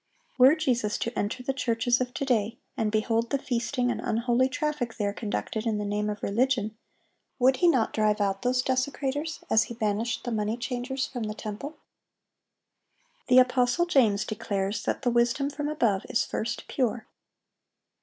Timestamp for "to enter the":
0.97-1.53